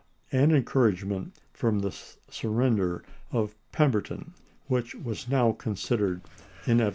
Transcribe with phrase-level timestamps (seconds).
[0.31, 1.91] and encouragement from the
[2.27, 4.33] surrender of Pember ton,
[4.65, 6.21] which was now considered
[6.65, 6.89] inevitable.